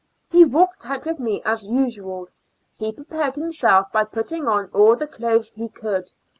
He 0.31 0.43
walked 0.43 0.87
out 0.87 1.05
with 1.05 1.19
me 1.19 1.43
as 1.45 1.67
usual; 1.67 2.27
he 2.75 2.91
prepared 2.91 3.35
himself 3.35 3.91
by 3.91 4.05
putting 4.05 4.47
on 4.47 4.65
all 4.73 4.95
the 4.95 5.05
clothes 5.05 5.51
he 5.51 5.69
could. 5.69 6.09